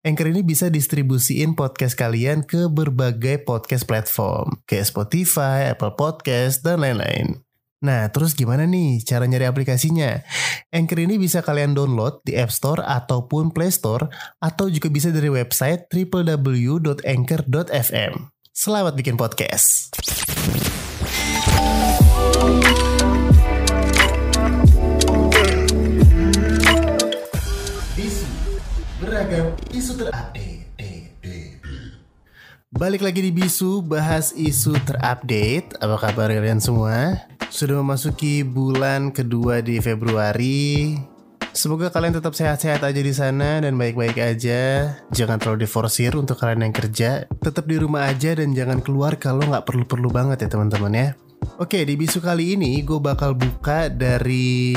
Anchor 0.00 0.32
ini 0.32 0.40
bisa 0.40 0.72
distribusiin 0.72 1.52
podcast 1.52 1.92
kalian 1.92 2.40
ke 2.48 2.72
berbagai 2.72 3.44
podcast 3.44 3.84
platform, 3.84 4.64
kayak 4.64 4.88
Spotify, 4.88 5.68
Apple 5.76 5.92
Podcast, 5.92 6.64
dan 6.64 6.80
lain-lain. 6.80 7.44
Nah, 7.84 8.08
terus 8.08 8.32
gimana 8.32 8.64
nih 8.64 9.04
cara 9.04 9.28
nyari 9.28 9.44
aplikasinya? 9.44 10.24
Anchor 10.72 11.04
ini 11.04 11.20
bisa 11.20 11.44
kalian 11.44 11.76
download 11.76 12.24
di 12.24 12.32
App 12.32 12.48
Store 12.48 12.80
ataupun 12.80 13.52
Play 13.52 13.68
Store, 13.68 14.08
atau 14.40 14.72
juga 14.72 14.88
bisa 14.88 15.12
dari 15.12 15.28
website 15.28 15.84
www.anchor.fm. 15.92 16.92
Selamat 18.56 18.96
bikin 18.96 19.20
podcast. 19.20 19.92
Balik 32.80 33.04
lagi 33.04 33.20
di 33.20 33.28
Bisu, 33.28 33.84
bahas 33.84 34.32
isu 34.32 34.72
terupdate. 34.88 35.76
Apa 35.84 36.00
kabar 36.00 36.32
kalian 36.32 36.64
semua? 36.64 37.28
Sudah 37.52 37.76
memasuki 37.76 38.40
bulan 38.40 39.12
kedua 39.12 39.60
di 39.60 39.76
Februari. 39.84 40.96
Semoga 41.52 41.92
kalian 41.92 42.16
tetap 42.16 42.32
sehat-sehat 42.32 42.80
aja 42.80 42.96
di 43.04 43.12
sana 43.12 43.60
dan 43.60 43.76
baik-baik 43.76 44.16
aja. 44.16 44.96
Jangan 45.12 45.36
terlalu 45.36 45.68
diforsir 45.68 46.16
untuk 46.16 46.40
kalian 46.40 46.72
yang 46.72 46.72
kerja. 46.72 47.28
Tetap 47.28 47.68
di 47.68 47.76
rumah 47.76 48.08
aja 48.08 48.32
dan 48.32 48.56
jangan 48.56 48.80
keluar 48.80 49.20
kalau 49.20 49.44
nggak 49.44 49.68
perlu-perlu 49.68 50.08
banget 50.08 50.48
ya 50.48 50.48
teman-teman 50.48 50.96
ya. 50.96 51.08
Oke, 51.60 51.84
di 51.84 52.00
bisu 52.00 52.24
kali 52.24 52.56
ini 52.56 52.80
gue 52.80 52.96
bakal 52.96 53.36
buka 53.36 53.92
dari 53.92 54.72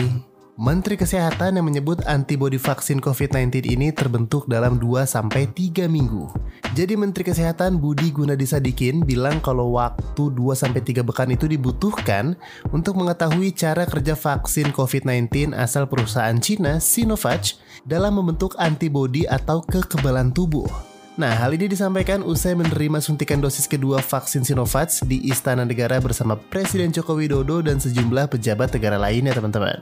Menteri 0.54 0.94
Kesehatan 1.02 1.58
yang 1.58 1.66
menyebut 1.66 2.06
antibodi 2.06 2.62
vaksin 2.62 3.02
COVID-19 3.02 3.74
ini 3.74 3.90
terbentuk 3.90 4.46
dalam 4.46 4.78
2-3 4.78 5.90
minggu. 5.90 6.30
Jadi 6.78 6.94
Menteri 6.94 7.26
Kesehatan 7.26 7.82
Budi 7.82 8.14
Gunadi 8.14 8.46
Sadikin 8.46 9.02
bilang 9.02 9.42
kalau 9.42 9.82
waktu 9.82 10.30
2-3 10.30 11.02
pekan 11.10 11.34
itu 11.34 11.50
dibutuhkan 11.50 12.38
untuk 12.70 13.02
mengetahui 13.02 13.50
cara 13.58 13.90
kerja 13.90 14.14
vaksin 14.14 14.70
COVID-19 14.70 15.58
asal 15.58 15.90
perusahaan 15.90 16.38
Cina 16.38 16.78
Sinovac 16.78 17.58
dalam 17.90 18.22
membentuk 18.22 18.54
antibodi 18.62 19.26
atau 19.26 19.66
kekebalan 19.66 20.30
tubuh. 20.38 20.70
Nah, 21.18 21.34
hal 21.34 21.58
ini 21.58 21.66
disampaikan 21.66 22.22
usai 22.22 22.54
menerima 22.54 23.02
suntikan 23.02 23.42
dosis 23.42 23.66
kedua 23.66 24.06
vaksin 24.06 24.46
Sinovac 24.46 25.02
di 25.10 25.34
Istana 25.34 25.66
Negara 25.66 25.98
bersama 25.98 26.38
Presiden 26.38 26.94
Joko 26.94 27.18
Widodo 27.18 27.66
dan 27.66 27.82
sejumlah 27.82 28.30
pejabat 28.30 28.70
negara 28.70 29.02
lainnya, 29.02 29.34
teman-teman. 29.34 29.82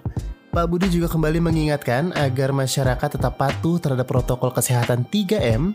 Pak 0.52 0.68
Budi 0.68 0.92
juga 0.92 1.08
kembali 1.08 1.40
mengingatkan 1.40 2.12
agar 2.12 2.52
masyarakat 2.52 3.16
tetap 3.16 3.40
patuh 3.40 3.80
terhadap 3.80 4.04
protokol 4.04 4.52
kesehatan 4.52 5.08
3M 5.08 5.72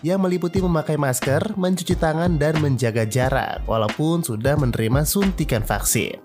yang 0.00 0.16
meliputi 0.16 0.64
memakai 0.64 0.96
masker, 0.96 1.52
mencuci 1.60 1.92
tangan, 1.92 2.40
dan 2.40 2.56
menjaga 2.56 3.04
jarak 3.04 3.60
walaupun 3.68 4.24
sudah 4.24 4.56
menerima 4.56 5.04
suntikan 5.04 5.60
vaksin. 5.60 6.16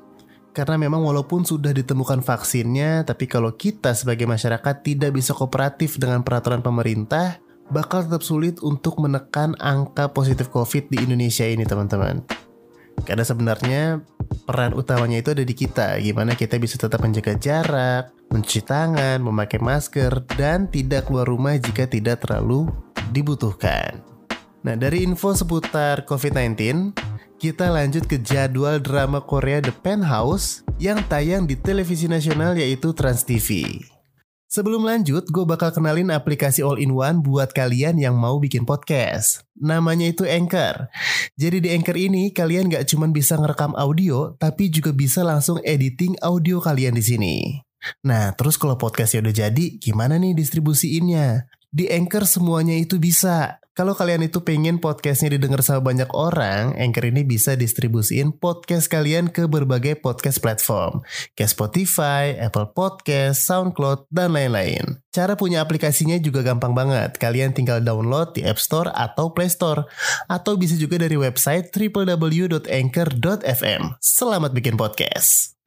Karena 0.55 0.79
memang 0.79 1.03
walaupun 1.03 1.43
sudah 1.43 1.75
ditemukan 1.75 2.23
vaksinnya, 2.23 3.03
tapi 3.03 3.27
kalau 3.27 3.51
kita 3.59 3.91
sebagai 3.91 4.31
masyarakat 4.31 4.79
tidak 4.79 5.11
bisa 5.11 5.35
kooperatif 5.35 5.99
dengan 5.99 6.23
peraturan 6.23 6.63
pemerintah, 6.63 7.43
bakal 7.67 8.07
tetap 8.07 8.23
sulit 8.23 8.63
untuk 8.63 8.95
menekan 9.03 9.59
angka 9.59 10.07
positif 10.15 10.47
COVID 10.47 10.87
di 10.87 11.03
Indonesia 11.03 11.43
ini 11.43 11.67
teman-teman. 11.67 12.23
Karena 13.03 13.27
sebenarnya 13.27 13.99
peran 14.45 14.73
utamanya 14.73 15.21
itu 15.21 15.33
ada 15.33 15.43
di 15.43 15.55
kita. 15.57 15.97
Gimana 16.01 16.33
kita 16.33 16.57
bisa 16.57 16.77
tetap 16.77 17.01
menjaga 17.01 17.37
jarak, 17.37 18.09
mencuci 18.29 18.61
tangan, 18.65 19.21
memakai 19.21 19.61
masker, 19.61 20.25
dan 20.37 20.69
tidak 20.69 21.09
keluar 21.09 21.27
rumah 21.27 21.57
jika 21.57 21.85
tidak 21.85 22.25
terlalu 22.25 22.69
dibutuhkan. 23.13 24.01
Nah, 24.59 24.75
dari 24.75 25.07
info 25.07 25.31
seputar 25.31 26.03
COVID-19, 26.03 26.91
kita 27.39 27.71
lanjut 27.71 28.03
ke 28.03 28.19
jadwal 28.19 28.83
drama 28.83 29.23
Korea 29.23 29.63
The 29.63 29.71
Penthouse 29.71 30.67
yang 30.75 30.99
tayang 31.07 31.47
di 31.47 31.55
televisi 31.55 32.11
nasional 32.11 32.59
yaitu 32.59 32.91
Trans 32.91 33.23
TV. 33.23 33.79
Sebelum 34.49 34.81
lanjut, 34.81 35.29
gue 35.29 35.45
bakal 35.45 35.69
kenalin 35.69 36.09
aplikasi 36.09 36.65
all-in-one 36.65 37.21
buat 37.21 37.53
kalian 37.53 38.01
yang 38.01 38.17
mau 38.17 38.41
bikin 38.41 38.65
podcast. 38.65 39.45
Namanya 39.53 40.09
itu 40.09 40.25
Anchor. 40.25 40.89
Jadi 41.37 41.61
di 41.61 41.69
Anchor 41.69 41.93
ini 41.93 42.33
kalian 42.33 42.65
gak 42.65 42.89
cuma 42.89 43.05
bisa 43.13 43.37
ngerekam 43.37 43.77
audio, 43.77 44.33
tapi 44.41 44.73
juga 44.73 44.89
bisa 44.89 45.21
langsung 45.21 45.61
editing 45.61 46.17
audio 46.25 46.57
kalian 46.57 46.97
di 46.97 47.03
sini. 47.05 47.35
Nah, 48.01 48.33
terus 48.33 48.57
kalau 48.57 48.73
podcastnya 48.73 49.21
udah 49.21 49.35
jadi, 49.37 49.77
gimana 49.77 50.17
nih 50.17 50.33
distribusiinnya? 50.33 51.45
Di 51.69 51.85
Anchor 51.93 52.25
semuanya 52.25 52.73
itu 52.73 52.97
bisa. 52.97 53.61
Kalau 53.79 53.95
kalian 53.95 54.27
itu 54.27 54.43
pengen 54.43 54.83
podcastnya 54.83 55.39
didengar 55.39 55.63
sama 55.63 55.79
banyak 55.79 56.11
orang, 56.11 56.75
Anchor 56.75 57.15
ini 57.15 57.23
bisa 57.23 57.55
distribusiin 57.55 58.35
podcast 58.35 58.91
kalian 58.91 59.31
ke 59.31 59.47
berbagai 59.47 60.03
podcast 60.03 60.43
platform, 60.43 60.99
kayak 61.39 61.47
Spotify, 61.47 62.35
Apple 62.43 62.75
Podcast, 62.75 63.47
SoundCloud, 63.47 64.11
dan 64.11 64.35
lain-lain. 64.35 64.99
Cara 65.15 65.39
punya 65.39 65.63
aplikasinya 65.63 66.19
juga 66.19 66.43
gampang 66.43 66.75
banget. 66.75 67.15
Kalian 67.23 67.55
tinggal 67.55 67.79
download 67.79 68.35
di 68.35 68.43
App 68.43 68.59
Store 68.59 68.91
atau 68.91 69.31
Play 69.31 69.47
Store. 69.47 69.87
Atau 70.27 70.59
bisa 70.59 70.75
juga 70.75 70.99
dari 70.99 71.15
website 71.15 71.71
www.anchor.fm. 71.71 72.51
Selamat 74.03 74.51
bikin 74.51 74.75
podcast! 74.75 75.58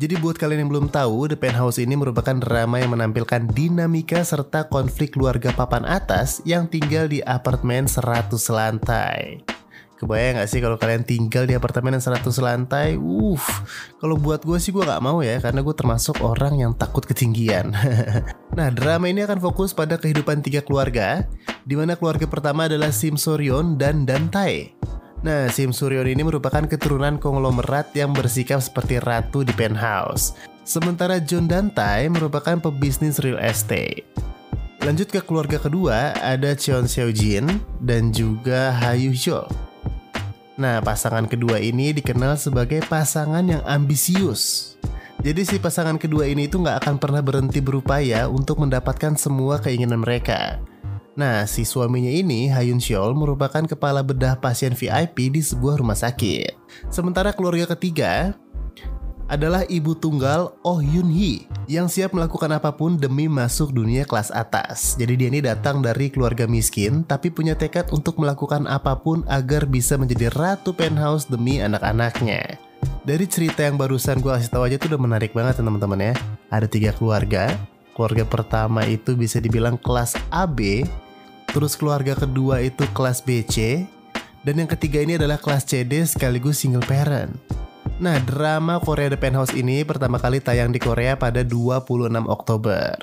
Jadi 0.00 0.16
buat 0.16 0.40
kalian 0.40 0.64
yang 0.64 0.70
belum 0.72 0.88
tahu, 0.88 1.28
The 1.28 1.36
Penthouse 1.36 1.76
ini 1.76 1.92
merupakan 1.92 2.32
drama 2.32 2.80
yang 2.80 2.96
menampilkan 2.96 3.52
dinamika 3.52 4.24
serta 4.24 4.64
konflik 4.72 5.12
keluarga 5.12 5.52
papan 5.52 5.84
atas 5.84 6.40
yang 6.48 6.64
tinggal 6.64 7.04
di 7.04 7.20
apartemen 7.20 7.84
100 7.84 8.32
lantai. 8.48 9.44
Kebayang 10.00 10.40
gak 10.40 10.48
sih 10.48 10.64
kalau 10.64 10.80
kalian 10.80 11.04
tinggal 11.04 11.44
di 11.44 11.52
apartemen 11.52 11.92
yang 11.92 12.00
100 12.00 12.24
lantai? 12.40 12.96
Uh, 12.96 13.36
kalau 14.00 14.16
buat 14.16 14.40
gue 14.40 14.56
sih 14.56 14.72
gue 14.72 14.80
gak 14.80 15.04
mau 15.04 15.20
ya, 15.20 15.36
karena 15.44 15.60
gue 15.60 15.76
termasuk 15.76 16.24
orang 16.24 16.56
yang 16.56 16.72
takut 16.72 17.04
ketinggian. 17.04 17.76
nah, 18.56 18.72
drama 18.72 19.12
ini 19.12 19.28
akan 19.28 19.36
fokus 19.36 19.76
pada 19.76 20.00
kehidupan 20.00 20.40
tiga 20.40 20.64
keluarga, 20.64 21.28
di 21.68 21.76
mana 21.76 22.00
keluarga 22.00 22.24
pertama 22.24 22.64
adalah 22.64 22.88
Sim 22.88 23.20
Soryon 23.20 23.76
dan 23.76 24.08
Dantai. 24.08 24.72
Nah, 25.20 25.52
Sim 25.52 25.68
Suryon 25.68 26.08
ini 26.08 26.24
merupakan 26.24 26.64
keturunan 26.64 27.20
konglomerat 27.20 27.92
yang 27.92 28.16
bersikap 28.16 28.64
seperti 28.64 28.96
ratu 29.04 29.44
di 29.44 29.52
penthouse. 29.52 30.32
Sementara 30.64 31.20
John 31.20 31.44
Dantai 31.44 32.08
merupakan 32.08 32.56
pebisnis 32.56 33.20
real 33.20 33.36
estate. 33.36 34.08
Lanjut 34.80 35.12
ke 35.12 35.20
keluarga 35.20 35.60
kedua, 35.60 36.16
ada 36.16 36.56
Cheon 36.56 36.88
Seo 36.88 37.12
Jin 37.12 37.44
dan 37.84 38.16
juga 38.16 38.72
Ha 38.72 38.96
Hyo. 38.96 39.44
Nah, 40.56 40.80
pasangan 40.80 41.28
kedua 41.28 41.60
ini 41.60 41.92
dikenal 41.92 42.40
sebagai 42.40 42.80
pasangan 42.88 43.44
yang 43.44 43.60
ambisius. 43.68 44.72
Jadi 45.20 45.44
si 45.44 45.60
pasangan 45.60 46.00
kedua 46.00 46.24
ini 46.32 46.48
itu 46.48 46.56
nggak 46.56 46.80
akan 46.80 46.96
pernah 46.96 47.20
berhenti 47.20 47.60
berupaya 47.60 48.24
untuk 48.24 48.64
mendapatkan 48.64 49.20
semua 49.20 49.60
keinginan 49.60 50.00
mereka. 50.00 50.56
Nah, 51.18 51.42
si 51.44 51.66
suaminya 51.66 52.10
ini, 52.10 52.46
Hayun 52.48 52.78
Seol, 52.78 53.18
merupakan 53.18 53.66
kepala 53.66 54.00
bedah 54.06 54.38
pasien 54.38 54.78
VIP 54.78 55.34
di 55.34 55.42
sebuah 55.42 55.82
rumah 55.82 55.98
sakit. 55.98 56.54
Sementara 56.86 57.34
keluarga 57.34 57.74
ketiga 57.74 58.38
adalah 59.30 59.62
ibu 59.70 59.94
tunggal 59.94 60.58
Oh 60.66 60.82
Yun 60.82 61.06
Hee 61.14 61.46
yang 61.70 61.86
siap 61.86 62.10
melakukan 62.10 62.50
apa 62.50 62.74
pun 62.74 62.98
demi 62.98 63.30
masuk 63.30 63.70
dunia 63.70 64.02
kelas 64.02 64.34
atas. 64.34 64.98
Jadi 64.98 65.14
dia 65.14 65.28
ini 65.30 65.38
datang 65.38 65.78
dari 65.78 66.10
keluarga 66.10 66.50
miskin 66.50 67.06
tapi 67.06 67.30
punya 67.30 67.54
tekad 67.54 67.94
untuk 67.94 68.18
melakukan 68.18 68.66
apa 68.66 68.98
pun 68.98 69.22
agar 69.30 69.70
bisa 69.70 69.94
menjadi 69.94 70.34
ratu 70.34 70.74
penthouse 70.74 71.30
demi 71.30 71.62
anak-anaknya. 71.62 72.58
Dari 73.06 73.24
cerita 73.30 73.62
yang 73.64 73.78
barusan 73.78 74.18
gue 74.18 74.28
kasih 74.34 74.50
tahu 74.50 74.66
aja 74.66 74.76
tuh 74.82 74.92
udah 74.92 75.00
menarik 75.00 75.30
banget 75.30 75.62
teman-teman 75.62 76.10
ya. 76.10 76.14
Ada 76.50 76.66
tiga 76.66 76.90
keluarga, 76.90 77.54
keluarga 78.00 78.24
pertama 78.24 78.80
itu 78.88 79.12
bisa 79.12 79.44
dibilang 79.44 79.76
kelas 79.76 80.16
AB, 80.32 80.88
terus 81.52 81.76
keluarga 81.76 82.16
kedua 82.16 82.64
itu 82.64 82.88
kelas 82.96 83.20
BC, 83.20 83.84
dan 84.40 84.56
yang 84.56 84.64
ketiga 84.72 85.04
ini 85.04 85.20
adalah 85.20 85.36
kelas 85.36 85.68
CD 85.68 86.00
sekaligus 86.08 86.64
single 86.64 86.80
parent. 86.88 87.36
Nah, 88.00 88.16
drama 88.24 88.80
Korea 88.80 89.12
The 89.12 89.20
Penthouse 89.20 89.52
ini 89.52 89.84
pertama 89.84 90.16
kali 90.16 90.40
tayang 90.40 90.72
di 90.72 90.80
Korea 90.80 91.20
pada 91.20 91.44
26 91.44 92.24
Oktober. 92.24 92.96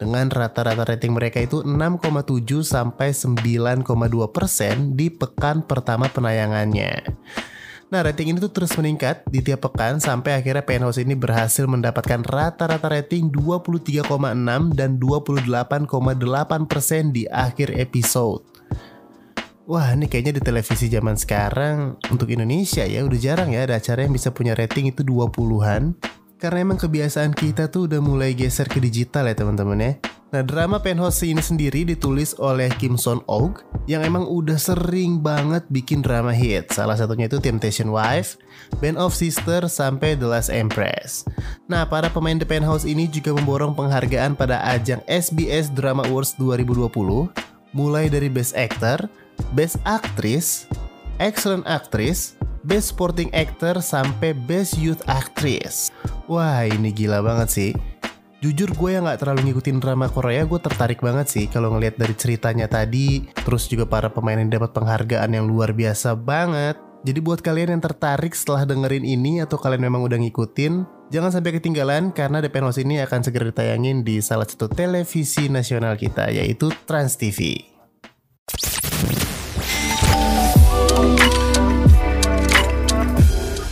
dengan 0.00 0.32
rata-rata 0.32 0.88
rating 0.88 1.12
mereka 1.12 1.44
itu 1.44 1.60
6,7 1.60 2.64
sampai 2.64 3.12
9,2 3.12 3.84
persen 4.32 4.96
di 4.96 5.12
pekan 5.12 5.60
pertama 5.60 6.08
penayangannya. 6.08 7.04
Nah, 7.90 8.06
rating 8.06 8.30
ini 8.30 8.38
tuh 8.38 8.54
terus 8.54 8.70
meningkat 8.78 9.26
di 9.26 9.42
tiap 9.42 9.66
pekan 9.66 9.98
sampai 9.98 10.38
akhirnya 10.38 10.62
Penthouse 10.62 11.02
ini 11.02 11.18
berhasil 11.18 11.66
mendapatkan 11.66 12.22
rata-rata 12.22 12.86
rating 12.86 13.34
23,6 13.34 14.06
dan 14.78 15.02
28,8% 15.02 17.10
di 17.10 17.26
akhir 17.26 17.74
episode. 17.74 18.46
Wah, 19.66 19.90
ini 19.90 20.06
kayaknya 20.06 20.38
di 20.38 20.42
televisi 20.42 20.86
zaman 20.86 21.18
sekarang 21.18 21.98
untuk 22.14 22.30
Indonesia 22.30 22.86
ya 22.86 23.02
udah 23.02 23.18
jarang 23.18 23.50
ya 23.50 23.66
ada 23.66 23.82
acara 23.82 24.06
yang 24.06 24.14
bisa 24.14 24.30
punya 24.30 24.54
rating 24.54 24.94
itu 24.94 25.02
20-an. 25.02 25.98
Karena 26.38 26.58
emang 26.62 26.78
kebiasaan 26.78 27.34
kita 27.34 27.74
tuh 27.74 27.90
udah 27.90 27.98
mulai 27.98 28.38
geser 28.38 28.70
ke 28.70 28.78
digital 28.78 29.26
ya 29.26 29.34
teman-teman 29.34 29.82
ya. 29.82 29.92
Nah, 30.30 30.46
drama 30.46 30.78
Penthouse 30.78 31.26
ini 31.26 31.42
sendiri 31.42 31.82
ditulis 31.82 32.38
oleh 32.38 32.70
Kim 32.78 32.94
Son 32.94 33.18
Og 33.26 33.66
yang 33.90 34.06
emang 34.06 34.22
udah 34.30 34.54
sering 34.54 35.18
banget 35.18 35.66
bikin 35.74 36.06
drama 36.06 36.30
hit. 36.30 36.70
Salah 36.70 36.94
satunya 36.94 37.26
itu 37.26 37.42
Temptation 37.42 37.90
Wife, 37.90 38.38
Band 38.78 38.94
of 38.94 39.10
Sister, 39.10 39.66
sampai 39.66 40.14
The 40.14 40.30
Last 40.30 40.54
Empress. 40.54 41.26
Nah, 41.66 41.82
para 41.82 42.06
pemain 42.06 42.38
The 42.38 42.46
Penthouse 42.46 42.86
ini 42.86 43.10
juga 43.10 43.34
memborong 43.34 43.74
penghargaan 43.74 44.38
pada 44.38 44.62
ajang 44.70 45.02
SBS 45.10 45.66
Drama 45.74 46.06
Awards 46.06 46.38
2020, 46.38 46.94
mulai 47.74 48.06
dari 48.06 48.30
Best 48.30 48.54
Actor, 48.54 49.10
Best 49.58 49.82
Actress, 49.82 50.70
Excellent 51.18 51.66
Actress, 51.66 52.38
Best 52.62 52.94
Supporting 52.94 53.34
Actor, 53.34 53.82
sampai 53.82 54.30
Best 54.46 54.78
Youth 54.78 55.02
Actress. 55.10 55.90
Wah, 56.30 56.62
ini 56.70 56.94
gila 56.94 57.18
banget 57.18 57.50
sih 57.50 57.89
jujur 58.40 58.72
gue 58.72 58.90
yang 58.96 59.04
nggak 59.04 59.20
terlalu 59.20 59.52
ngikutin 59.52 59.84
drama 59.84 60.08
Korea 60.08 60.48
gue 60.48 60.56
tertarik 60.56 61.04
banget 61.04 61.28
sih 61.28 61.44
kalau 61.46 61.76
ngelihat 61.76 62.00
dari 62.00 62.16
ceritanya 62.16 62.66
tadi. 62.66 63.28
Terus 63.36 63.68
juga 63.68 63.84
para 63.84 64.08
pemain 64.08 64.40
yang 64.40 64.48
dapat 64.48 64.72
penghargaan 64.72 65.36
yang 65.36 65.44
luar 65.44 65.76
biasa 65.76 66.16
banget. 66.16 66.80
Jadi 67.00 67.20
buat 67.20 67.40
kalian 67.40 67.76
yang 67.76 67.82
tertarik 67.84 68.36
setelah 68.36 68.68
dengerin 68.68 69.04
ini 69.04 69.40
atau 69.40 69.56
kalian 69.56 69.80
memang 69.88 70.04
udah 70.04 70.20
ngikutin 70.20 71.00
jangan 71.08 71.32
sampai 71.32 71.56
ketinggalan 71.56 72.12
karena 72.12 72.44
The 72.44 72.52
Penthouse 72.52 72.76
ini 72.84 73.00
akan 73.00 73.24
segera 73.24 73.48
ditayangin 73.48 74.04
di 74.04 74.20
salah 74.20 74.44
satu 74.44 74.68
televisi 74.68 75.48
nasional 75.48 75.96
kita 75.96 76.28
yaitu 76.28 76.68
Trans 76.84 77.16
TV 77.16 77.64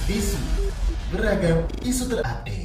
Isu 0.09 0.41
beragam 1.13 1.69
isu 1.85 2.03
terupdate 2.09 2.58